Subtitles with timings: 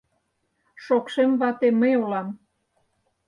[0.83, 2.27] Шокшем вате мый улам.